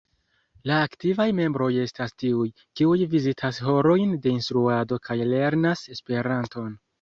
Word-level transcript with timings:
La 0.69 0.77
aktivaj 0.85 1.27
membroj 1.39 1.67
estas 1.81 2.15
tiuj, 2.23 2.45
kiuj 2.81 3.05
vizitas 3.11 3.59
horojn 3.67 4.17
de 4.25 4.35
instruado 4.39 4.99
kaj 5.11 5.19
lernas 5.35 5.85
Esperanton. 5.99 6.75